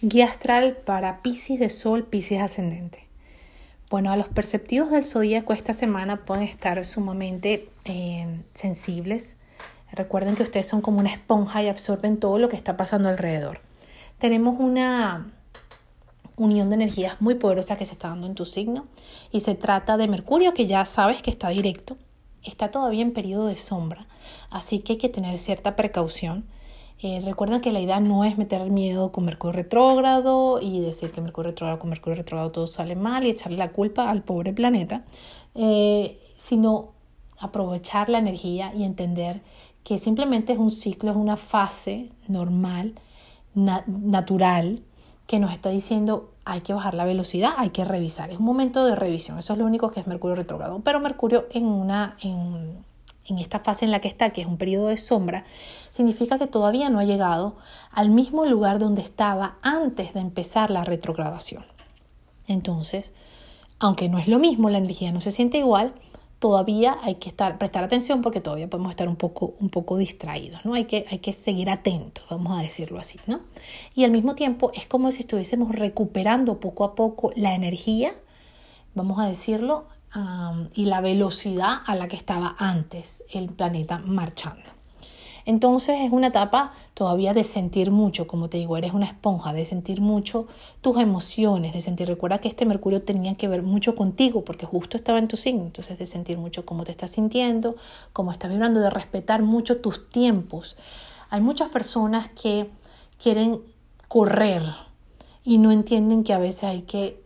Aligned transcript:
Guía 0.00 0.26
astral 0.26 0.76
para 0.76 1.22
Pisces 1.22 1.58
de 1.58 1.68
Sol, 1.68 2.04
Pisces 2.04 2.40
ascendente. 2.40 3.08
Bueno, 3.90 4.12
a 4.12 4.16
los 4.16 4.28
perceptivos 4.28 4.92
del 4.92 5.02
zodíaco 5.04 5.52
esta 5.52 5.72
semana 5.72 6.24
pueden 6.24 6.44
estar 6.44 6.84
sumamente 6.84 7.68
eh, 7.84 8.42
sensibles. 8.54 9.34
Recuerden 9.90 10.36
que 10.36 10.44
ustedes 10.44 10.68
son 10.68 10.82
como 10.82 11.00
una 11.00 11.10
esponja 11.10 11.64
y 11.64 11.66
absorben 11.66 12.20
todo 12.20 12.38
lo 12.38 12.48
que 12.48 12.54
está 12.54 12.76
pasando 12.76 13.08
alrededor. 13.08 13.60
Tenemos 14.18 14.60
una 14.60 15.32
unión 16.36 16.68
de 16.68 16.76
energías 16.76 17.20
muy 17.20 17.34
poderosa 17.34 17.76
que 17.76 17.84
se 17.84 17.94
está 17.94 18.10
dando 18.10 18.28
en 18.28 18.36
tu 18.36 18.46
signo 18.46 18.86
y 19.32 19.40
se 19.40 19.56
trata 19.56 19.96
de 19.96 20.06
Mercurio 20.06 20.54
que 20.54 20.68
ya 20.68 20.84
sabes 20.84 21.22
que 21.22 21.30
está 21.30 21.48
directo, 21.48 21.96
está 22.44 22.70
todavía 22.70 23.02
en 23.02 23.12
periodo 23.12 23.48
de 23.48 23.56
sombra, 23.56 24.06
así 24.48 24.78
que 24.78 24.92
hay 24.92 24.98
que 24.98 25.08
tener 25.08 25.36
cierta 25.38 25.74
precaución. 25.74 26.44
Eh, 27.00 27.20
recuerden 27.24 27.60
que 27.60 27.70
la 27.70 27.80
idea 27.80 28.00
no 28.00 28.24
es 28.24 28.36
meter 28.38 28.70
miedo 28.70 29.12
con 29.12 29.24
Mercurio 29.24 29.52
retrógrado 29.52 30.58
y 30.60 30.80
decir 30.80 31.12
que 31.12 31.20
Mercurio 31.20 31.50
retrógrado 31.50 31.78
con 31.78 31.90
Mercurio 31.90 32.16
retrógrado 32.16 32.50
todo 32.50 32.66
sale 32.66 32.96
mal 32.96 33.24
y 33.24 33.30
echarle 33.30 33.56
la 33.56 33.70
culpa 33.70 34.10
al 34.10 34.22
pobre 34.22 34.52
planeta, 34.52 35.04
eh, 35.54 36.18
sino 36.36 36.90
aprovechar 37.38 38.08
la 38.08 38.18
energía 38.18 38.72
y 38.74 38.82
entender 38.82 39.42
que 39.84 39.98
simplemente 39.98 40.52
es 40.52 40.58
un 40.58 40.72
ciclo, 40.72 41.12
es 41.12 41.16
una 41.16 41.36
fase 41.36 42.10
normal, 42.26 42.94
natural, 43.54 44.82
que 45.26 45.38
nos 45.38 45.52
está 45.52 45.68
diciendo 45.68 46.32
hay 46.44 46.62
que 46.62 46.72
bajar 46.72 46.94
la 46.94 47.04
velocidad, 47.04 47.52
hay 47.58 47.70
que 47.70 47.84
revisar. 47.84 48.30
Es 48.30 48.38
un 48.38 48.46
momento 48.46 48.84
de 48.86 48.96
revisión, 48.96 49.38
eso 49.38 49.52
es 49.52 49.58
lo 49.58 49.66
único 49.66 49.90
que 49.90 50.00
es 50.00 50.06
Mercurio 50.06 50.34
retrógrado. 50.34 50.80
Pero 50.82 50.98
Mercurio 51.00 51.46
en, 51.50 51.66
una, 51.66 52.16
en, 52.22 52.84
en 53.28 53.38
esta 53.38 53.60
fase 53.60 53.84
en 53.84 53.90
la 53.90 54.00
que 54.00 54.08
está, 54.08 54.30
que 54.30 54.40
es 54.40 54.46
un 54.46 54.56
periodo 54.56 54.88
de 54.88 54.96
sombra, 54.96 55.44
significa 55.90 56.38
que 56.38 56.46
todavía 56.46 56.90
no 56.90 56.98
ha 56.98 57.04
llegado 57.04 57.56
al 57.92 58.10
mismo 58.10 58.44
lugar 58.44 58.78
donde 58.78 59.02
estaba 59.02 59.56
antes 59.62 60.14
de 60.14 60.20
empezar 60.20 60.70
la 60.70 60.84
retrogradación. 60.84 61.64
Entonces, 62.46 63.12
aunque 63.78 64.08
no 64.08 64.18
es 64.18 64.28
lo 64.28 64.38
mismo, 64.38 64.70
la 64.70 64.78
energía 64.78 65.12
no 65.12 65.20
se 65.20 65.30
siente 65.30 65.58
igual, 65.58 65.94
todavía 66.38 66.98
hay 67.02 67.16
que 67.16 67.28
estar, 67.28 67.58
prestar 67.58 67.84
atención 67.84 68.22
porque 68.22 68.40
todavía 68.40 68.70
podemos 68.70 68.90
estar 68.90 69.08
un 69.08 69.16
poco, 69.16 69.54
un 69.60 69.70
poco 69.70 69.96
distraídos, 69.96 70.64
¿no? 70.64 70.74
Hay 70.74 70.84
que, 70.84 71.04
hay 71.10 71.18
que 71.18 71.32
seguir 71.32 71.68
atentos, 71.68 72.24
vamos 72.30 72.58
a 72.58 72.62
decirlo 72.62 72.98
así, 72.98 73.18
¿no? 73.26 73.40
Y 73.94 74.04
al 74.04 74.10
mismo 74.10 74.34
tiempo 74.34 74.70
es 74.74 74.86
como 74.86 75.10
si 75.10 75.20
estuviésemos 75.20 75.74
recuperando 75.74 76.60
poco 76.60 76.84
a 76.84 76.94
poco 76.94 77.32
la 77.34 77.54
energía, 77.54 78.12
vamos 78.94 79.18
a 79.18 79.26
decirlo, 79.26 79.86
y 80.74 80.86
la 80.86 81.00
velocidad 81.00 81.80
a 81.86 81.94
la 81.94 82.08
que 82.08 82.16
estaba 82.16 82.56
antes 82.58 83.22
el 83.30 83.48
planeta 83.48 83.98
marchando. 83.98 84.78
Entonces 85.48 86.02
es 86.02 86.12
una 86.12 86.26
etapa 86.26 86.72
todavía 86.92 87.32
de 87.32 87.42
sentir 87.42 87.90
mucho, 87.90 88.26
como 88.26 88.50
te 88.50 88.58
digo, 88.58 88.76
eres 88.76 88.92
una 88.92 89.06
esponja, 89.06 89.54
de 89.54 89.64
sentir 89.64 90.02
mucho 90.02 90.46
tus 90.82 90.98
emociones, 90.98 91.72
de 91.72 91.80
sentir, 91.80 92.06
recuerda 92.06 92.36
que 92.36 92.48
este 92.48 92.66
Mercurio 92.66 93.00
tenía 93.00 93.34
que 93.34 93.48
ver 93.48 93.62
mucho 93.62 93.96
contigo, 93.96 94.44
porque 94.44 94.66
justo 94.66 94.98
estaba 94.98 95.18
en 95.18 95.26
tu 95.26 95.38
signo, 95.38 95.62
entonces 95.62 95.96
de 95.96 96.04
sentir 96.04 96.36
mucho 96.36 96.66
cómo 96.66 96.84
te 96.84 96.90
estás 96.90 97.12
sintiendo, 97.12 97.76
cómo 98.12 98.30
estás 98.30 98.50
vibrando, 98.50 98.80
de 98.80 98.90
respetar 98.90 99.40
mucho 99.40 99.78
tus 99.78 100.10
tiempos. 100.10 100.76
Hay 101.30 101.40
muchas 101.40 101.70
personas 101.70 102.28
que 102.28 102.68
quieren 103.18 103.62
correr 104.06 104.62
y 105.44 105.56
no 105.56 105.72
entienden 105.72 106.24
que 106.24 106.34
a 106.34 106.38
veces 106.38 106.64
hay 106.64 106.82
que 106.82 107.22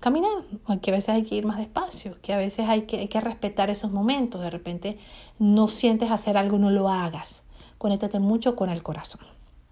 caminar, 0.00 0.44
que 0.80 0.90
a 0.90 0.94
veces 0.94 1.10
hay 1.10 1.24
que 1.24 1.34
ir 1.34 1.46
más 1.46 1.58
despacio, 1.58 2.16
que 2.22 2.32
a 2.32 2.38
veces 2.38 2.68
hay 2.68 2.82
que, 2.82 2.98
hay 2.98 3.08
que 3.08 3.20
respetar 3.20 3.70
esos 3.70 3.90
momentos, 3.90 4.40
de 4.40 4.50
repente 4.50 4.98
no 5.38 5.68
sientes 5.68 6.10
hacer 6.10 6.36
algo, 6.36 6.58
no 6.58 6.70
lo 6.70 6.88
hagas, 6.88 7.44
conéctate 7.78 8.18
mucho 8.20 8.56
con 8.56 8.70
el 8.70 8.82
corazón. 8.82 9.20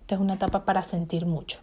Esta 0.01 0.17
es 0.17 0.21
una 0.21 0.35
etapa 0.35 0.65
para 0.65 0.83
sentir 0.83 1.27
mucho. 1.27 1.61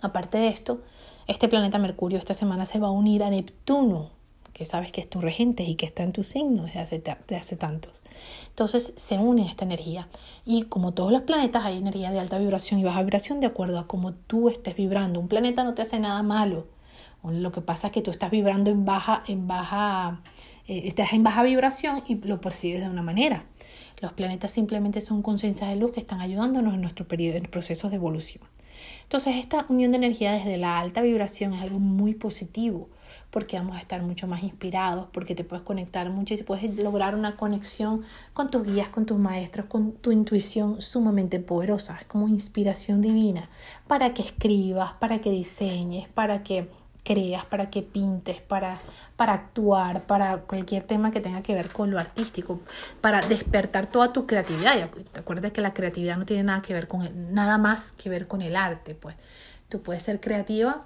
Aparte 0.00 0.38
de 0.38 0.48
esto, 0.48 0.82
este 1.26 1.48
planeta 1.48 1.78
Mercurio 1.78 2.18
esta 2.18 2.34
semana 2.34 2.66
se 2.66 2.78
va 2.78 2.88
a 2.88 2.92
unir 2.92 3.22
a 3.22 3.30
Neptuno, 3.30 4.10
que 4.52 4.64
sabes 4.64 4.90
que 4.90 5.00
es 5.00 5.10
tu 5.10 5.20
regente 5.20 5.64
y 5.64 5.74
que 5.74 5.86
está 5.86 6.02
en 6.02 6.12
tu 6.12 6.22
signo 6.22 6.64
desde 6.64 6.80
hace, 6.80 7.02
de 7.28 7.36
hace 7.36 7.56
tantos. 7.56 8.02
Entonces 8.48 8.94
se 8.96 9.18
une 9.18 9.46
esta 9.46 9.64
energía. 9.64 10.08
Y 10.46 10.62
como 10.62 10.92
todos 10.92 11.12
los 11.12 11.22
planetas, 11.22 11.64
hay 11.64 11.76
energía 11.76 12.10
de 12.10 12.20
alta 12.20 12.38
vibración 12.38 12.80
y 12.80 12.84
baja 12.84 13.02
vibración 13.02 13.40
de 13.40 13.48
acuerdo 13.48 13.78
a 13.78 13.86
cómo 13.86 14.14
tú 14.14 14.48
estés 14.48 14.74
vibrando. 14.74 15.20
Un 15.20 15.28
planeta 15.28 15.62
no 15.62 15.74
te 15.74 15.82
hace 15.82 16.00
nada 16.00 16.22
malo 16.22 16.75
lo 17.30 17.52
que 17.52 17.60
pasa 17.60 17.88
es 17.88 17.92
que 17.92 18.02
tú 18.02 18.10
estás 18.10 18.30
vibrando 18.30 18.70
en 18.70 18.84
baja, 18.84 19.22
en 19.26 19.46
baja, 19.46 20.20
eh, 20.68 20.82
estás 20.84 21.12
en 21.12 21.22
baja 21.22 21.42
vibración 21.42 22.02
y 22.06 22.16
lo 22.16 22.40
percibes 22.40 22.80
de 22.80 22.88
una 22.88 23.02
manera. 23.02 23.44
Los 24.00 24.12
planetas 24.12 24.50
simplemente 24.50 25.00
son 25.00 25.22
conciencias 25.22 25.70
de 25.70 25.76
luz 25.76 25.92
que 25.92 26.00
están 26.00 26.20
ayudándonos 26.20 26.74
en 26.74 26.82
nuestro 26.82 27.08
periodo, 27.08 27.36
en 27.36 27.44
procesos 27.44 27.90
de 27.90 27.96
evolución. 27.96 28.44
Entonces, 29.02 29.36
esta 29.36 29.64
unión 29.68 29.92
de 29.92 29.98
energía 29.98 30.32
desde 30.32 30.58
la 30.58 30.78
alta 30.78 31.00
vibración 31.00 31.54
es 31.54 31.62
algo 31.62 31.78
muy 31.78 32.14
positivo, 32.14 32.88
porque 33.30 33.56
vamos 33.56 33.76
a 33.76 33.80
estar 33.80 34.02
mucho 34.02 34.26
más 34.26 34.42
inspirados, 34.42 35.08
porque 35.12 35.34
te 35.34 35.44
puedes 35.44 35.64
conectar 35.64 36.10
mucho 36.10 36.34
y 36.34 36.42
puedes 36.42 36.76
lograr 36.76 37.14
una 37.14 37.36
conexión 37.36 38.02
con 38.34 38.50
tus 38.50 38.66
guías, 38.66 38.88
con 38.88 39.06
tus 39.06 39.18
maestros, 39.18 39.66
con 39.66 39.92
tu 39.92 40.12
intuición 40.12 40.82
sumamente 40.82 41.40
poderosa. 41.40 41.96
Es 42.00 42.06
como 42.06 42.28
inspiración 42.28 43.00
divina 43.00 43.48
para 43.86 44.12
que 44.12 44.22
escribas, 44.22 44.94
para 44.94 45.20
que 45.20 45.30
diseñes, 45.30 46.08
para 46.08 46.42
que 46.42 46.68
creas, 47.06 47.44
para 47.44 47.70
que 47.70 47.82
pintes, 47.82 48.42
para, 48.42 48.80
para 49.14 49.32
actuar, 49.32 50.06
para 50.06 50.38
cualquier 50.38 50.82
tema 50.82 51.12
que 51.12 51.20
tenga 51.20 51.40
que 51.40 51.54
ver 51.54 51.70
con 51.70 51.92
lo 51.92 52.00
artístico, 52.00 52.60
para 53.00 53.22
despertar 53.22 53.86
toda 53.86 54.12
tu 54.12 54.26
creatividad. 54.26 54.90
Y 54.98 55.04
te 55.04 55.20
acuerdas 55.20 55.52
que 55.52 55.60
la 55.60 55.72
creatividad 55.72 56.16
no 56.16 56.26
tiene 56.26 56.42
nada 56.42 56.62
que 56.62 56.74
ver 56.74 56.88
con 56.88 57.32
nada 57.32 57.58
más 57.58 57.92
que 57.92 58.10
ver 58.10 58.26
con 58.26 58.42
el 58.42 58.56
arte, 58.56 58.96
pues. 58.96 59.14
Tú 59.68 59.82
puedes 59.82 60.02
ser 60.02 60.20
creativa 60.20 60.84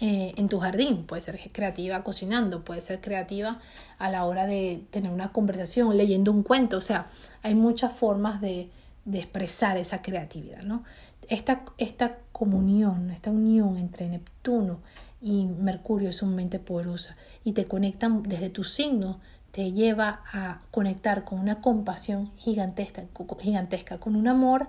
eh, 0.00 0.32
en 0.36 0.48
tu 0.48 0.58
jardín, 0.60 1.04
puedes 1.06 1.24
ser 1.24 1.38
creativa 1.52 2.02
cocinando, 2.02 2.64
puedes 2.64 2.84
ser 2.84 3.00
creativa 3.02 3.60
a 3.98 4.10
la 4.10 4.24
hora 4.24 4.46
de 4.46 4.82
tener 4.90 5.12
una 5.12 5.30
conversación, 5.30 5.94
leyendo 5.96 6.32
un 6.32 6.42
cuento, 6.42 6.78
o 6.78 6.80
sea, 6.80 7.10
hay 7.42 7.54
muchas 7.54 7.92
formas 7.92 8.40
de, 8.40 8.70
de 9.04 9.18
expresar 9.18 9.76
esa 9.76 10.02
creatividad, 10.02 10.62
¿no? 10.62 10.84
Esta, 11.28 11.64
esta 11.78 12.18
comunión, 12.32 13.10
esta 13.10 13.30
unión 13.30 13.76
entre 13.76 14.08
Neptuno 14.08 14.80
y 15.20 15.46
Mercurio 15.46 16.10
es 16.10 16.16
sumamente 16.16 16.58
poderosa 16.58 17.16
y 17.44 17.52
te 17.52 17.66
conectan 17.66 18.22
desde 18.24 18.50
tu 18.50 18.64
signo, 18.64 19.20
te 19.52 19.72
lleva 19.72 20.22
a 20.32 20.62
conectar 20.70 21.24
con 21.24 21.38
una 21.38 21.60
compasión 21.60 22.32
gigantesca, 22.36 23.04
gigantesca, 23.40 23.98
con 23.98 24.16
un 24.16 24.26
amor, 24.26 24.68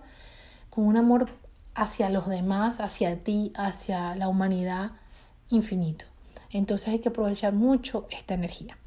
con 0.69 0.85
un 0.85 0.97
amor 0.97 1.25
hacia 1.75 2.09
los 2.09 2.27
demás, 2.27 2.79
hacia 2.79 3.23
ti, 3.23 3.51
hacia 3.55 4.15
la 4.15 4.27
humanidad 4.27 4.91
infinito. 5.49 6.05
Entonces 6.51 6.89
hay 6.89 6.99
que 6.99 7.09
aprovechar 7.09 7.53
mucho 7.53 8.07
esta 8.11 8.35
energía. 8.35 8.77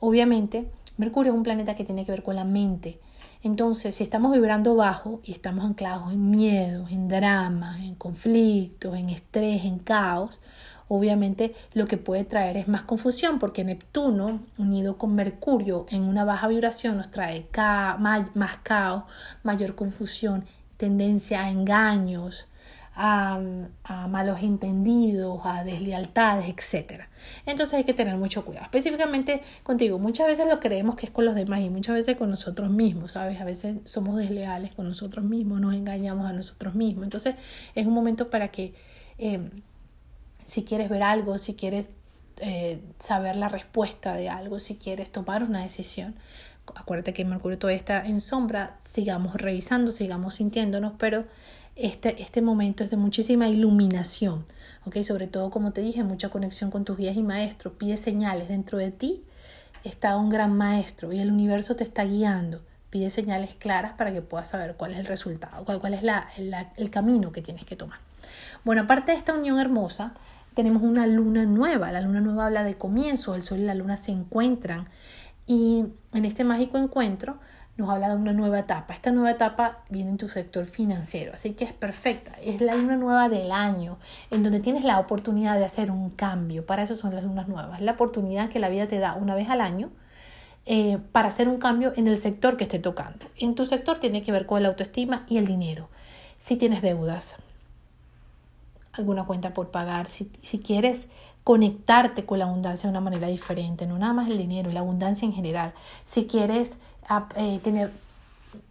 Obviamente, 0.00 0.70
Mercurio 0.96 1.32
es 1.32 1.36
un 1.36 1.42
planeta 1.42 1.74
que 1.74 1.84
tiene 1.84 2.04
que 2.04 2.12
ver 2.12 2.22
con 2.22 2.36
la 2.36 2.44
mente, 2.44 3.00
entonces, 3.42 3.94
si 3.94 4.02
estamos 4.02 4.32
vibrando 4.32 4.74
bajo 4.74 5.20
y 5.22 5.32
estamos 5.32 5.64
anclados 5.64 6.12
en 6.12 6.30
miedos, 6.30 6.90
en 6.90 7.06
dramas, 7.06 7.78
en 7.80 7.94
conflictos, 7.94 8.96
en 8.96 9.10
estrés, 9.10 9.64
en 9.64 9.78
caos, 9.78 10.40
obviamente 10.88 11.54
lo 11.72 11.86
que 11.86 11.98
puede 11.98 12.24
traer 12.24 12.56
es 12.56 12.66
más 12.66 12.82
confusión 12.82 13.38
porque 13.38 13.62
Neptuno 13.62 14.40
unido 14.56 14.98
con 14.98 15.14
Mercurio 15.14 15.86
en 15.90 16.02
una 16.02 16.24
baja 16.24 16.48
vibración 16.48 16.96
nos 16.96 17.10
trae 17.10 17.46
más 17.98 18.56
caos, 18.64 19.04
mayor 19.44 19.76
confusión, 19.76 20.44
tendencia 20.76 21.44
a 21.44 21.50
engaños, 21.50 22.48
a, 23.00 23.38
malos 24.08 24.42
entendidos, 24.42 25.40
a 25.44 25.62
deslealtades, 25.62 26.48
etc. 26.48 27.02
Entonces 27.46 27.74
hay 27.74 27.84
que 27.84 27.94
tener 27.94 28.16
mucho 28.16 28.44
cuidado. 28.44 28.64
Específicamente 28.64 29.40
contigo, 29.62 30.00
muchas 30.00 30.26
veces 30.26 30.48
lo 30.48 30.58
creemos 30.58 30.96
que 30.96 31.06
es 31.06 31.12
con 31.12 31.24
los 31.24 31.36
demás 31.36 31.60
y 31.60 31.70
muchas 31.70 31.94
veces 31.94 32.16
con 32.16 32.28
nosotros 32.28 32.70
mismos, 32.70 33.12
¿sabes? 33.12 33.40
A 33.40 33.44
veces 33.44 33.76
somos 33.84 34.16
desleales 34.16 34.74
con 34.74 34.88
nosotros 34.88 35.24
mismos, 35.24 35.60
nos 35.60 35.74
engañamos 35.74 36.28
a 36.28 36.32
nosotros 36.32 36.74
mismos. 36.74 37.04
Entonces 37.04 37.36
es 37.76 37.86
un 37.86 37.94
momento 37.94 38.30
para 38.30 38.48
que 38.48 38.74
em, 39.16 39.62
si 40.44 40.64
quieres 40.64 40.88
ver 40.88 41.04
algo, 41.04 41.38
si 41.38 41.54
quieres 41.54 41.88
eh, 42.38 42.80
saber 42.98 43.36
la 43.36 43.48
respuesta 43.48 44.16
de 44.16 44.28
algo, 44.28 44.58
si 44.58 44.74
quieres 44.74 45.10
tomar 45.10 45.44
una 45.44 45.62
decisión, 45.62 46.16
acuérdate 46.74 47.12
que 47.12 47.24
Mercurio 47.24 47.58
todavía 47.58 47.78
está 47.78 48.04
en 48.04 48.20
sombra, 48.20 48.76
sigamos 48.80 49.34
revisando, 49.36 49.92
sigamos 49.92 50.34
sintiéndonos, 50.34 50.94
pero 50.98 51.26
este, 51.78 52.20
este 52.20 52.42
momento 52.42 52.84
es 52.84 52.90
de 52.90 52.96
muchísima 52.96 53.48
iluminación, 53.48 54.44
¿ok? 54.84 55.02
Sobre 55.02 55.26
todo, 55.26 55.50
como 55.50 55.72
te 55.72 55.80
dije, 55.80 56.02
mucha 56.02 56.28
conexión 56.28 56.70
con 56.70 56.84
tus 56.84 56.96
guías 56.96 57.16
y 57.16 57.22
maestros, 57.22 57.74
pide 57.78 57.96
señales 57.96 58.48
dentro 58.48 58.78
de 58.78 58.90
ti, 58.90 59.24
está 59.84 60.16
un 60.16 60.28
gran 60.28 60.56
maestro 60.56 61.12
y 61.12 61.20
el 61.20 61.30
universo 61.30 61.76
te 61.76 61.84
está 61.84 62.04
guiando, 62.04 62.60
pide 62.90 63.10
señales 63.10 63.54
claras 63.54 63.92
para 63.92 64.12
que 64.12 64.22
puedas 64.22 64.48
saber 64.48 64.74
cuál 64.76 64.92
es 64.92 64.98
el 64.98 65.06
resultado, 65.06 65.64
cuál, 65.64 65.80
cuál 65.80 65.94
es 65.94 66.02
la, 66.02 66.28
el 66.76 66.90
camino 66.90 67.32
que 67.32 67.42
tienes 67.42 67.64
que 67.64 67.76
tomar. 67.76 67.98
Bueno, 68.64 68.82
aparte 68.82 69.12
de 69.12 69.18
esta 69.18 69.34
unión 69.34 69.58
hermosa, 69.58 70.14
tenemos 70.54 70.82
una 70.82 71.06
luna 71.06 71.44
nueva. 71.44 71.92
La 71.92 72.00
luna 72.00 72.20
nueva 72.20 72.46
habla 72.46 72.64
de 72.64 72.76
comienzo, 72.76 73.36
el 73.36 73.42
sol 73.42 73.60
y 73.60 73.64
la 73.64 73.74
luna 73.74 73.96
se 73.96 74.10
encuentran 74.10 74.88
y 75.46 75.84
en 76.12 76.24
este 76.24 76.44
mágico 76.44 76.78
encuentro 76.78 77.38
nos 77.78 77.88
habla 77.90 78.08
de 78.08 78.16
una 78.16 78.32
nueva 78.32 78.58
etapa. 78.58 78.92
Esta 78.92 79.12
nueva 79.12 79.30
etapa 79.30 79.84
viene 79.88 80.10
en 80.10 80.18
tu 80.18 80.28
sector 80.28 80.66
financiero, 80.66 81.32
así 81.32 81.52
que 81.52 81.64
es 81.64 81.72
perfecta. 81.72 82.32
Es 82.42 82.60
la 82.60 82.74
luna 82.74 82.96
nueva 82.96 83.28
del 83.28 83.52
año, 83.52 83.98
en 84.32 84.42
donde 84.42 84.58
tienes 84.58 84.82
la 84.82 84.98
oportunidad 84.98 85.56
de 85.56 85.64
hacer 85.64 85.92
un 85.92 86.10
cambio. 86.10 86.66
Para 86.66 86.82
eso 86.82 86.96
son 86.96 87.14
las 87.14 87.22
lunas 87.22 87.46
nuevas. 87.46 87.80
La 87.80 87.92
oportunidad 87.92 88.50
que 88.50 88.58
la 88.58 88.68
vida 88.68 88.88
te 88.88 88.98
da 88.98 89.14
una 89.14 89.36
vez 89.36 89.48
al 89.48 89.60
año 89.60 89.90
eh, 90.66 90.98
para 91.12 91.28
hacer 91.28 91.48
un 91.48 91.58
cambio 91.58 91.92
en 91.94 92.08
el 92.08 92.18
sector 92.18 92.56
que 92.56 92.64
esté 92.64 92.80
tocando. 92.80 93.26
En 93.38 93.54
tu 93.54 93.64
sector 93.64 94.00
tiene 94.00 94.24
que 94.24 94.32
ver 94.32 94.44
con 94.44 94.60
la 94.60 94.68
autoestima 94.68 95.24
y 95.28 95.38
el 95.38 95.46
dinero. 95.46 95.88
Si 96.36 96.56
tienes 96.56 96.82
deudas, 96.82 97.36
alguna 98.98 99.24
cuenta 99.24 99.54
por 99.54 99.70
pagar, 99.70 100.06
si, 100.06 100.30
si 100.42 100.58
quieres 100.58 101.08
conectarte 101.48 102.26
con 102.26 102.38
la 102.38 102.44
abundancia 102.44 102.88
de 102.88 102.90
una 102.90 103.00
manera 103.00 103.26
diferente, 103.28 103.86
no 103.86 103.98
nada 103.98 104.12
más 104.12 104.28
el 104.28 104.36
dinero, 104.36 104.70
la 104.70 104.80
abundancia 104.80 105.24
en 105.24 105.32
general. 105.32 105.72
Si 106.04 106.26
quieres 106.26 106.76
eh, 107.36 107.58
tener, 107.62 107.90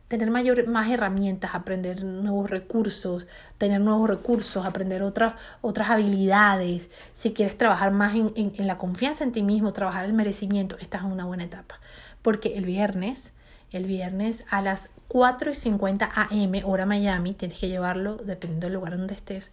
tener 0.07 0.29
mayor, 0.29 0.67
más 0.67 0.87
herramientas, 0.91 1.55
aprender 1.55 2.03
nuevos 2.03 2.51
recursos, 2.51 3.25
tener 3.57 3.81
nuevos 3.81 4.07
recursos, 4.07 4.63
aprender 4.63 5.01
otras, 5.01 5.33
otras 5.61 5.89
habilidades, 5.89 6.91
si 7.13 7.33
quieres 7.33 7.57
trabajar 7.57 7.91
más 7.91 8.13
en, 8.13 8.31
en, 8.35 8.67
la 8.67 8.77
confianza 8.77 9.23
en 9.23 9.31
ti 9.31 9.41
mismo, 9.41 9.73
trabajar 9.73 10.05
el 10.05 10.13
merecimiento, 10.13 10.77
esta 10.79 10.99
es 10.99 11.03
una 11.03 11.25
buena 11.25 11.45
etapa. 11.45 11.79
Porque 12.21 12.57
el 12.57 12.65
viernes, 12.65 13.33
el 13.71 13.85
viernes 13.85 14.43
a 14.51 14.61
las 14.61 14.91
4 15.07 15.49
y 15.49 15.55
50 15.55 16.09
am, 16.13 16.51
hora 16.63 16.85
Miami, 16.85 17.33
tienes 17.33 17.57
que 17.57 17.69
llevarlo 17.69 18.17
dependiendo 18.17 18.67
del 18.67 18.75
lugar 18.75 18.97
donde 18.97 19.15
estés 19.15 19.51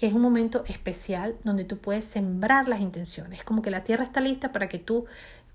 es 0.00 0.12
un 0.14 0.22
momento 0.22 0.64
especial 0.66 1.36
donde 1.44 1.64
tú 1.64 1.78
puedes 1.78 2.04
sembrar 2.04 2.68
las 2.68 2.80
intenciones. 2.80 3.44
Como 3.44 3.62
que 3.62 3.70
la 3.70 3.84
tierra 3.84 4.04
está 4.04 4.20
lista 4.20 4.50
para 4.50 4.68
que 4.68 4.78
tú 4.78 5.06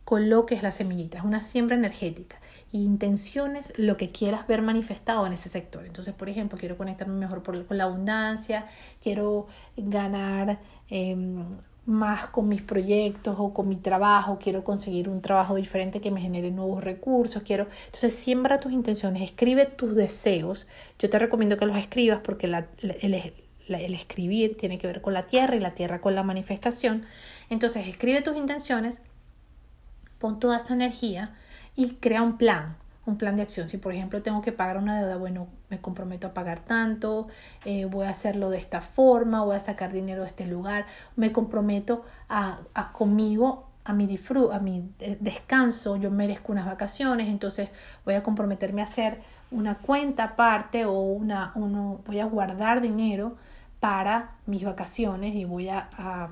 coloques 0.03 0.61
la 0.61 0.71
semillita. 0.71 1.17
Es 1.17 1.23
una 1.23 1.39
siembra 1.39 1.75
energética. 1.75 2.39
Intenciones 2.71 3.73
lo 3.77 3.97
que 3.97 4.11
quieras 4.11 4.47
ver 4.47 4.61
manifestado 4.61 5.25
en 5.25 5.33
ese 5.33 5.49
sector. 5.49 5.85
Entonces, 5.85 6.13
por 6.13 6.29
ejemplo, 6.29 6.57
quiero 6.59 6.77
conectarme 6.77 7.15
mejor 7.15 7.41
con 7.43 7.77
la 7.77 7.85
abundancia, 7.85 8.65
quiero 9.01 9.47
ganar 9.75 10.59
em, 10.89 11.43
más 11.85 12.27
con 12.27 12.47
mis 12.47 12.61
proyectos 12.61 13.35
o 13.39 13.53
con 13.53 13.67
mi 13.67 13.77
trabajo, 13.77 14.37
quiero 14.39 14.63
conseguir 14.63 15.09
un 15.09 15.21
trabajo 15.21 15.55
diferente 15.55 16.01
que 16.01 16.11
me 16.11 16.21
genere 16.21 16.51
nuevos 16.51 16.83
recursos, 16.83 17.43
quiero... 17.43 17.67
Entonces, 17.85 18.13
siembra 18.13 18.59
tus 18.59 18.73
intenciones, 18.73 19.23
escribe 19.23 19.65
tus 19.65 19.95
deseos. 19.95 20.67
Yo 20.99 21.09
te 21.09 21.17
recomiendo 21.17 21.57
que 21.57 21.65
los 21.65 21.77
escribas 21.77 22.19
porque 22.23 22.47
la, 22.47 22.67
el, 22.81 23.13
el 23.67 23.93
escribir 23.93 24.57
tiene 24.57 24.77
que 24.77 24.87
ver 24.87 25.01
con 25.01 25.13
la 25.13 25.25
tierra 25.25 25.55
y 25.55 25.59
la 25.59 25.73
tierra 25.73 26.01
con 26.01 26.15
la 26.15 26.23
manifestación. 26.23 27.05
Entonces 27.49 27.87
escribe 27.87 28.21
tus 28.21 28.35
intenciones, 28.35 28.99
pon 30.19 30.39
toda 30.39 30.57
esa 30.57 30.73
energía 30.73 31.35
y 31.75 31.95
crea 31.95 32.21
un 32.21 32.37
plan, 32.37 32.77
un 33.05 33.17
plan 33.17 33.35
de 33.35 33.41
acción. 33.41 33.67
Si 33.67 33.77
por 33.77 33.93
ejemplo 33.93 34.21
tengo 34.21 34.41
que 34.41 34.51
pagar 34.51 34.77
una 34.77 34.99
deuda, 34.99 35.17
bueno, 35.17 35.47
me 35.69 35.79
comprometo 35.79 36.27
a 36.27 36.33
pagar 36.33 36.59
tanto, 36.59 37.27
eh, 37.65 37.85
voy 37.85 38.05
a 38.05 38.09
hacerlo 38.09 38.49
de 38.49 38.57
esta 38.57 38.81
forma, 38.81 39.43
voy 39.43 39.55
a 39.55 39.59
sacar 39.59 39.91
dinero 39.91 40.21
de 40.21 40.27
este 40.27 40.45
lugar, 40.45 40.85
me 41.15 41.31
comprometo 41.31 42.03
a, 42.29 42.59
conmigo 42.93 43.69
a 43.83 43.93
mi 43.93 44.07
disfrute, 44.07 44.55
a 44.55 44.59
mi 44.59 44.89
descanso, 45.19 45.95
yo 45.97 46.09
merezco 46.09 46.51
unas 46.51 46.65
vacaciones, 46.65 47.27
entonces 47.27 47.69
voy 48.03 48.15
a 48.15 48.23
comprometerme 48.23 48.81
a 48.81 48.85
hacer 48.85 49.21
una 49.51 49.77
cuenta 49.77 50.23
aparte 50.23 50.85
o 50.85 50.99
una, 50.99 51.51
uno, 51.53 52.01
voy 52.05 52.19
a 52.19 52.25
guardar 52.25 52.81
dinero 52.81 53.37
para 53.85 54.31
mis 54.47 54.63
vacaciones 54.63 55.35
y 55.35 55.45
voy 55.45 55.69
a, 55.69 56.27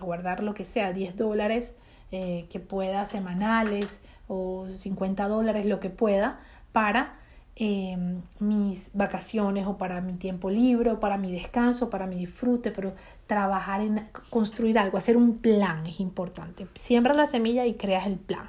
guardar 0.00 0.42
lo 0.42 0.54
que 0.54 0.64
sea, 0.64 0.94
10 0.94 1.18
dólares 1.18 1.74
eh, 2.10 2.46
que 2.48 2.58
pueda, 2.58 3.04
semanales 3.04 4.00
o 4.28 4.66
50 4.74 5.28
dólares, 5.28 5.66
lo 5.66 5.78
que 5.78 5.90
pueda, 5.90 6.38
para 6.72 7.16
em, 7.54 8.22
mis 8.38 8.92
vacaciones 8.94 9.66
o 9.66 9.76
para 9.76 10.00
mi 10.00 10.14
tiempo 10.14 10.48
libre 10.48 10.92
o 10.92 10.98
para 10.98 11.18
mi 11.18 11.30
descanso, 11.30 11.90
para 11.90 12.06
mi 12.06 12.16
disfrute, 12.16 12.70
pero 12.70 12.94
trabajar 13.26 13.82
en 13.82 14.08
construir 14.30 14.78
algo, 14.78 14.96
hacer 14.96 15.18
un 15.18 15.36
plan 15.36 15.86
es 15.86 16.00
importante. 16.00 16.66
Siembra 16.72 17.12
la 17.12 17.26
semilla 17.26 17.66
y 17.66 17.74
creas 17.74 18.06
el 18.06 18.16
plan. 18.16 18.48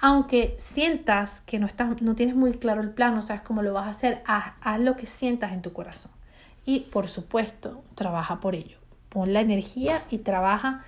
Aunque 0.00 0.54
sientas 0.56 1.42
que 1.42 1.58
no, 1.58 1.66
estás, 1.66 2.00
no 2.00 2.14
tienes 2.14 2.36
muy 2.36 2.54
claro 2.54 2.80
el 2.80 2.88
plan, 2.88 3.14
no 3.14 3.20
sabes 3.20 3.42
cómo 3.42 3.60
lo 3.60 3.74
vas 3.74 3.86
a 3.86 3.90
hacer, 3.90 4.22
haz 4.24 4.80
lo 4.80 4.96
que 4.96 5.04
sientas 5.04 5.52
en 5.52 5.60
tu 5.60 5.74
corazón 5.74 6.15
y 6.66 6.80
por 6.80 7.08
supuesto 7.08 7.82
trabaja 7.94 8.40
por 8.40 8.54
ello. 8.54 8.76
Pon 9.08 9.32
la 9.32 9.40
energía 9.40 10.04
y 10.10 10.18
trabaja 10.18 10.84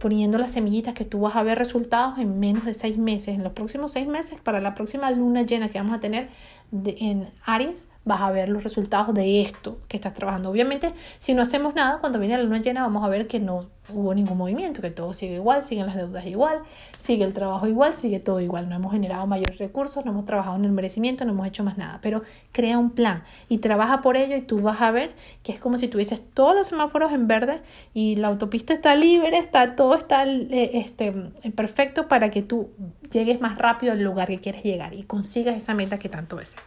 poniendo 0.00 0.38
las 0.38 0.52
semillitas 0.52 0.94
que 0.94 1.04
tú 1.04 1.20
vas 1.20 1.36
a 1.36 1.42
ver 1.42 1.58
resultados 1.58 2.18
en 2.18 2.38
menos 2.40 2.64
de 2.64 2.74
seis 2.74 2.96
meses. 2.96 3.36
En 3.36 3.44
los 3.44 3.52
próximos 3.52 3.92
seis 3.92 4.06
meses, 4.06 4.40
para 4.40 4.60
la 4.60 4.74
próxima 4.74 5.10
luna 5.10 5.42
llena 5.42 5.68
que 5.68 5.78
vamos 5.78 5.94
a 5.94 6.00
tener 6.00 6.28
en 6.72 7.30
Aries, 7.44 7.88
vas 8.04 8.22
a 8.22 8.30
ver 8.30 8.48
los 8.48 8.64
resultados 8.64 9.14
de 9.14 9.40
esto 9.40 9.78
que 9.86 9.96
estás 9.96 10.14
trabajando. 10.14 10.50
Obviamente, 10.50 10.92
si 11.18 11.34
no 11.34 11.42
hacemos 11.42 11.74
nada, 11.74 11.98
cuando 11.98 12.18
viene 12.18 12.36
la 12.36 12.42
luna 12.42 12.60
llena 12.60 12.82
vamos 12.82 13.04
a 13.04 13.08
ver 13.08 13.26
que 13.26 13.38
no 13.38 13.66
hubo 13.90 14.14
ningún 14.14 14.36
movimiento, 14.36 14.82
que 14.82 14.90
todo 14.90 15.12
sigue 15.12 15.36
igual, 15.36 15.62
siguen 15.62 15.86
las 15.86 15.96
deudas 15.96 16.26
igual, 16.26 16.60
sigue 16.96 17.24
el 17.24 17.32
trabajo 17.32 17.66
igual, 17.66 17.96
sigue 17.96 18.20
todo 18.20 18.40
igual. 18.40 18.68
No 18.68 18.76
hemos 18.76 18.92
generado 18.92 19.26
mayores 19.26 19.58
recursos, 19.58 20.04
no 20.04 20.10
hemos 20.10 20.24
trabajado 20.24 20.56
en 20.56 20.64
el 20.64 20.72
merecimiento, 20.72 21.24
no 21.24 21.32
hemos 21.32 21.46
hecho 21.46 21.64
más 21.64 21.78
nada. 21.78 21.98
Pero 22.02 22.22
crea 22.52 22.78
un 22.78 22.90
plan 22.90 23.22
y 23.48 23.58
trabaja 23.58 24.00
por 24.00 24.16
ello 24.16 24.36
y 24.36 24.42
tú 24.42 24.60
vas 24.60 24.80
a 24.82 24.90
ver 24.90 25.14
que 25.42 25.52
es 25.52 25.58
como 25.58 25.78
si 25.78 25.88
tuvieses 25.88 26.22
todos 26.34 26.54
los 26.54 26.66
semáforos 26.66 27.12
en 27.12 27.28
verde 27.28 27.62
y 27.94 28.16
la 28.16 28.28
autopista 28.28 28.74
está 28.74 28.94
libre, 28.94 29.38
está 29.38 29.57
todo 29.76 29.96
está 29.96 30.24
eh, 30.26 30.70
este, 30.74 31.12
perfecto 31.54 32.08
para 32.08 32.30
que 32.30 32.42
tú 32.42 32.70
llegues 33.10 33.40
más 33.40 33.58
rápido 33.58 33.92
al 33.92 34.02
lugar 34.02 34.28
que 34.28 34.38
quieres 34.38 34.62
llegar 34.62 34.94
y 34.94 35.02
consigas 35.04 35.56
esa 35.56 35.74
meta 35.74 35.98
que 35.98 36.08
tanto 36.08 36.36
deseas. 36.36 36.62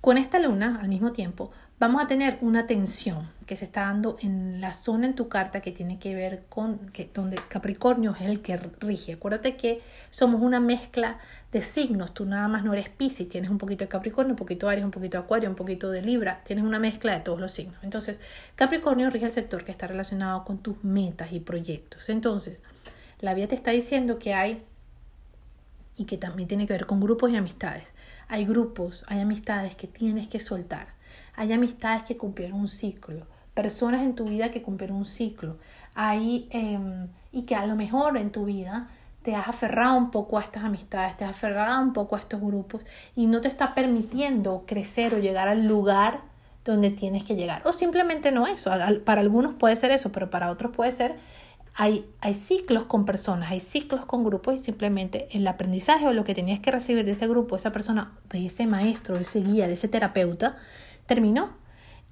Con 0.00 0.18
esta 0.18 0.40
luna, 0.40 0.80
al 0.82 0.88
mismo 0.88 1.12
tiempo, 1.12 1.52
vamos 1.82 2.00
a 2.00 2.06
tener 2.06 2.38
una 2.42 2.68
tensión 2.68 3.28
que 3.44 3.56
se 3.56 3.64
está 3.64 3.80
dando 3.80 4.16
en 4.20 4.60
la 4.60 4.72
zona 4.72 5.04
en 5.04 5.16
tu 5.16 5.28
carta 5.28 5.60
que 5.60 5.72
tiene 5.72 5.98
que 5.98 6.14
ver 6.14 6.44
con 6.48 6.78
que, 6.90 7.10
donde 7.12 7.40
Capricornio 7.48 8.14
es 8.20 8.22
el 8.22 8.40
que 8.40 8.56
rige. 8.78 9.14
Acuérdate 9.14 9.56
que 9.56 9.82
somos 10.10 10.42
una 10.42 10.60
mezcla 10.60 11.18
de 11.50 11.60
signos. 11.60 12.14
Tú 12.14 12.24
nada 12.24 12.46
más 12.46 12.62
no 12.62 12.72
eres 12.72 12.88
Pisces, 12.88 13.28
tienes 13.28 13.50
un 13.50 13.58
poquito 13.58 13.84
de 13.84 13.88
Capricornio, 13.88 14.34
un 14.34 14.36
poquito 14.36 14.66
de 14.66 14.74
Aries, 14.74 14.84
un 14.84 14.92
poquito 14.92 15.18
de 15.18 15.24
Acuario, 15.24 15.50
un 15.50 15.56
poquito 15.56 15.90
de 15.90 16.02
Libra. 16.02 16.40
Tienes 16.44 16.64
una 16.64 16.78
mezcla 16.78 17.14
de 17.14 17.20
todos 17.20 17.40
los 17.40 17.50
signos. 17.50 17.82
Entonces, 17.82 18.20
Capricornio 18.54 19.10
rige 19.10 19.26
el 19.26 19.32
sector 19.32 19.64
que 19.64 19.72
está 19.72 19.88
relacionado 19.88 20.44
con 20.44 20.58
tus 20.58 20.84
metas 20.84 21.32
y 21.32 21.40
proyectos. 21.40 22.10
Entonces, 22.10 22.62
la 23.18 23.34
vida 23.34 23.48
te 23.48 23.56
está 23.56 23.72
diciendo 23.72 24.20
que 24.20 24.34
hay 24.34 24.62
y 25.96 26.04
que 26.04 26.16
también 26.16 26.46
tiene 26.46 26.68
que 26.68 26.74
ver 26.74 26.86
con 26.86 27.00
grupos 27.00 27.32
y 27.32 27.36
amistades. 27.36 27.92
Hay 28.28 28.44
grupos, 28.44 29.04
hay 29.08 29.18
amistades 29.18 29.74
que 29.74 29.88
tienes 29.88 30.28
que 30.28 30.38
soltar. 30.38 31.01
Hay 31.34 31.52
amistades 31.52 32.02
que 32.02 32.16
cumplieron 32.16 32.60
un 32.60 32.68
ciclo. 32.68 33.26
Personas 33.54 34.02
en 34.02 34.14
tu 34.14 34.24
vida 34.24 34.50
que 34.50 34.62
cumplieron 34.62 34.96
un 34.98 35.04
ciclo. 35.04 35.58
Hay, 35.94 36.48
em, 36.50 37.08
y 37.32 37.42
que 37.42 37.54
a 37.54 37.66
lo 37.66 37.76
mejor 37.76 38.16
en 38.16 38.30
tu 38.30 38.44
vida 38.46 38.88
te 39.22 39.36
has 39.36 39.48
aferrado 39.48 39.96
un 39.96 40.10
poco 40.10 40.38
a 40.38 40.42
estas 40.42 40.64
amistades, 40.64 41.16
te 41.16 41.24
has 41.24 41.30
aferrado 41.30 41.80
un 41.82 41.92
poco 41.92 42.16
a 42.16 42.18
estos 42.18 42.40
grupos 42.40 42.82
y 43.14 43.26
no 43.26 43.40
te 43.40 43.48
está 43.48 43.74
permitiendo 43.74 44.64
crecer 44.66 45.14
o 45.14 45.18
llegar 45.18 45.48
al 45.48 45.66
lugar 45.66 46.20
donde 46.64 46.90
tienes 46.90 47.24
que 47.24 47.36
llegar. 47.36 47.62
O 47.66 47.72
simplemente 47.72 48.32
no 48.32 48.46
eso. 48.46 48.72
Para 49.04 49.20
algunos 49.20 49.54
puede 49.54 49.76
ser 49.76 49.90
eso, 49.90 50.12
pero 50.12 50.30
para 50.30 50.50
otros 50.50 50.74
puede 50.74 50.92
ser 50.92 51.16
hay, 51.74 52.06
hay 52.20 52.34
ciclos 52.34 52.84
con 52.84 53.04
personas, 53.04 53.50
hay 53.50 53.60
ciclos 53.60 54.04
con 54.04 54.24
grupos 54.24 54.54
y 54.54 54.58
simplemente 54.58 55.28
el 55.32 55.46
aprendizaje 55.46 56.06
o 56.06 56.12
lo 56.12 56.24
que 56.24 56.34
tenías 56.34 56.60
que 56.60 56.70
recibir 56.70 57.04
de 57.04 57.12
ese 57.12 57.26
grupo, 57.26 57.56
esa 57.56 57.72
persona, 57.72 58.12
de 58.28 58.46
ese 58.46 58.66
maestro, 58.66 59.14
de 59.14 59.22
ese 59.22 59.40
guía, 59.40 59.66
de 59.66 59.74
ese 59.74 59.88
terapeuta, 59.88 60.56
terminó. 61.14 61.50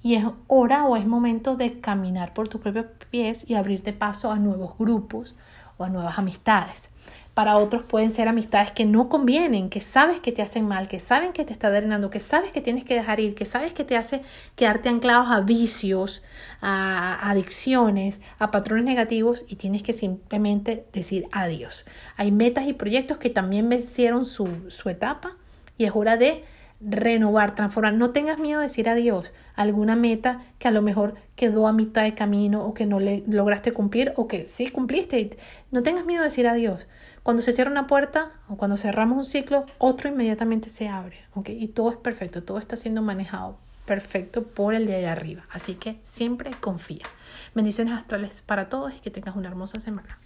Y 0.03 0.15
es 0.15 0.25
hora 0.47 0.85
o 0.85 0.95
es 0.95 1.05
momento 1.05 1.55
de 1.55 1.79
caminar 1.79 2.33
por 2.33 2.47
tus 2.47 2.61
propios 2.61 2.85
pies 3.09 3.45
y 3.47 3.55
abrirte 3.55 3.93
paso 3.93 4.31
a 4.31 4.37
nuevos 4.37 4.77
grupos 4.77 5.35
o 5.77 5.83
a 5.83 5.89
nuevas 5.89 6.17
amistades. 6.19 6.89
Para 7.33 7.57
otros 7.57 7.83
pueden 7.83 8.11
ser 8.11 8.27
amistades 8.27 8.71
que 8.71 8.83
no 8.83 9.07
convienen, 9.07 9.69
que 9.69 9.79
sabes 9.79 10.19
que 10.19 10.31
te 10.31 10.41
hacen 10.41 10.67
mal, 10.67 10.87
que 10.87 10.99
saben 10.99 11.31
que 11.31 11.45
te 11.45 11.53
está 11.53 11.71
drenando, 11.71 12.09
que 12.09 12.19
sabes 12.19 12.51
que 12.51 12.61
tienes 12.61 12.83
que 12.83 12.93
dejar 12.93 13.19
ir, 13.19 13.35
que 13.35 13.45
sabes 13.45 13.73
que 13.73 13.85
te 13.85 13.95
hace 13.95 14.21
quedarte 14.55 14.89
anclados 14.89 15.29
a 15.29 15.39
vicios, 15.39 16.23
a 16.61 17.29
adicciones, 17.29 18.21
a 18.37 18.51
patrones 18.51 18.83
negativos 18.83 19.45
y 19.47 19.55
tienes 19.55 19.81
que 19.81 19.93
simplemente 19.93 20.85
decir 20.93 21.27
adiós. 21.31 21.85
Hay 22.17 22.31
metas 22.31 22.67
y 22.67 22.73
proyectos 22.73 23.17
que 23.17 23.29
también 23.29 23.69
vencieron 23.69 24.25
su, 24.25 24.47
su 24.69 24.89
etapa 24.89 25.37
y 25.77 25.85
es 25.85 25.91
hora 25.95 26.17
de 26.17 26.43
renovar, 26.81 27.55
transformar. 27.55 27.93
No 27.93 28.11
tengas 28.11 28.39
miedo 28.39 28.59
de 28.59 28.67
decir 28.67 28.89
adiós 28.89 29.33
a 29.55 29.61
alguna 29.61 29.95
meta 29.95 30.41
que 30.59 30.67
a 30.67 30.71
lo 30.71 30.81
mejor 30.81 31.15
quedó 31.35 31.67
a 31.67 31.73
mitad 31.73 32.03
de 32.03 32.13
camino 32.13 32.65
o 32.65 32.73
que 32.73 32.85
no 32.85 32.99
le 32.99 33.23
lograste 33.27 33.71
cumplir 33.71 34.13
o 34.15 34.27
que 34.27 34.47
sí 34.47 34.69
cumpliste. 34.69 35.37
No 35.71 35.83
tengas 35.83 36.05
miedo 36.05 36.21
de 36.21 36.29
decir 36.29 36.47
adiós. 36.47 36.87
Cuando 37.23 37.41
se 37.41 37.53
cierra 37.53 37.71
una 37.71 37.87
puerta 37.87 38.31
o 38.47 38.57
cuando 38.57 38.77
cerramos 38.77 39.17
un 39.17 39.25
ciclo, 39.25 39.65
otro 39.77 40.09
inmediatamente 40.09 40.69
se 40.69 40.87
abre. 40.87 41.17
Y 41.45 41.67
todo 41.69 41.91
es 41.91 41.97
perfecto, 41.97 42.43
todo 42.43 42.57
está 42.57 42.75
siendo 42.75 43.01
manejado 43.01 43.57
perfecto 43.85 44.43
por 44.43 44.73
el 44.73 44.85
de 44.85 44.95
allá 44.95 45.11
arriba. 45.11 45.43
Así 45.51 45.75
que 45.75 45.99
siempre 46.03 46.51
confía. 46.59 47.05
Bendiciones 47.53 47.93
astrales 47.93 48.41
para 48.41 48.69
todos 48.69 48.93
y 48.93 48.99
que 48.99 49.11
tengas 49.11 49.35
una 49.35 49.49
hermosa 49.49 49.79
semana. 49.79 50.17